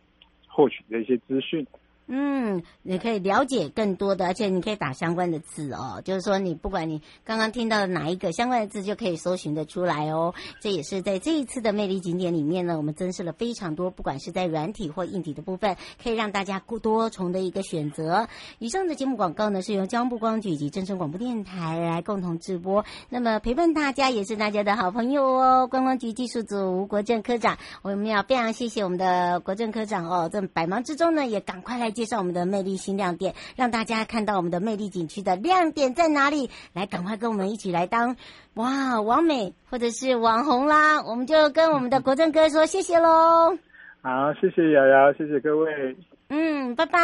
[0.48, 1.66] 获取这些资讯。
[2.06, 10.34] 嗯，你可以了解更多的，而且你可以打相关的字哦，就是说你不管你刚刚听到的哪一个相关的字，就可以搜寻得出来哦。
[10.60, 18.28] 这也是在这一次的魅力景点里面呢，我们增设了非常多，不管是在软体或硬体的部分，可以让大家过多重的一个选择。
[18.58, 22.84] 以上的节目广告呢，是由交通部光局以及正声广播电台来共同直播。
[23.08, 31.93] 那么陪伴大家也是大家的好朋友哦，观光局技术组吴国正科长，我们要非常谢谢我们的国正科长哦，这百忙之中呢，也赶快来。
[31.94, 36.50] 介绍我们的魅力新亮点，让大家看到我们的魅力景区的亮点在哪里。
[36.74, 38.16] 来，赶快跟我们一起来当
[38.52, 41.02] 哇王美或者是网红啦！
[41.02, 43.56] 我们就跟我们的国政哥说谢谢喽。
[44.02, 45.96] 好，谢谢瑶瑶，谢谢各位。
[46.28, 46.98] 嗯，拜拜。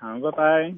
[0.00, 0.74] 好，拜拜。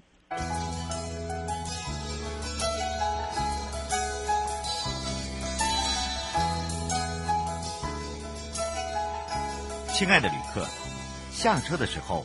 [9.94, 10.66] 亲爱的旅客，
[11.30, 12.24] 下车的时候。